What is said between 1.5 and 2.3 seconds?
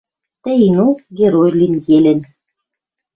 лин Елен